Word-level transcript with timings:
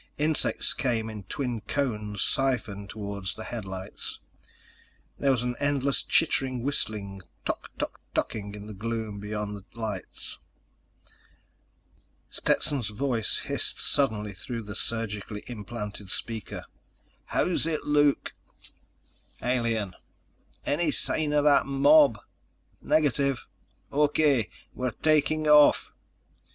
Insects 0.17 0.73
came 0.73 1.11
in 1.11 1.25
twin 1.25 1.61
cones, 1.67 2.23
siphoned 2.23 2.89
toward 2.89 3.27
the 3.35 3.43
headlights. 3.43 4.17
There 5.19 5.29
was 5.29 5.43
an 5.43 5.55
endless 5.59 6.01
chittering 6.01 6.63
whistling 6.63 7.21
tok 7.45 7.69
tok 7.77 8.01
toking 8.15 8.55
in 8.55 8.65
the 8.65 8.73
gloom 8.73 9.19
beyond 9.19 9.55
the 9.55 9.63
lights. 9.79 10.39
Stetson's 12.31 12.87
voice 12.87 13.37
hissed 13.43 13.79
suddenly 13.79 14.33
through 14.33 14.63
the 14.63 14.73
surgically 14.73 15.43
implanted 15.45 16.09
speaker: 16.09 16.65
"How's 17.25 17.67
it 17.67 17.83
look?" 17.83 18.33
"Alien." 19.39 19.93
"Any 20.65 20.89
sign 20.89 21.31
of 21.31 21.43
that 21.43 21.67
mob?" 21.67 22.17
"Negative." 22.81 23.45
"O.K. 23.91 24.49
We're 24.73 24.89
taking 24.89 25.47
off." 25.47 25.91